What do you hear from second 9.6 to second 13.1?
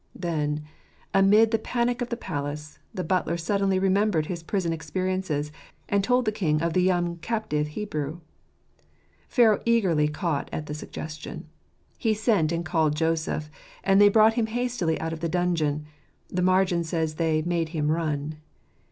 eagerly caught at the suggestion: he sent and called